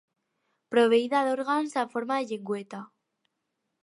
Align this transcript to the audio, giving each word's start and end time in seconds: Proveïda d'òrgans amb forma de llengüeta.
Proveïda 0.75 1.19
d'òrgans 1.27 1.75
amb 1.81 1.93
forma 1.97 2.17
de 2.23 2.31
llengüeta. 2.31 2.81